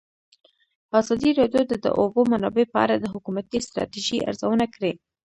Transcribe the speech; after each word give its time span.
ازادي 0.99 1.31
راډیو 1.39 1.63
د 1.67 1.73
د 1.85 1.87
اوبو 1.99 2.21
منابع 2.31 2.65
په 2.73 2.77
اړه 2.83 2.95
د 2.97 3.05
حکومتي 3.13 3.57
ستراتیژۍ 3.67 4.19
ارزونه 4.29 4.65
کړې. 4.75 4.91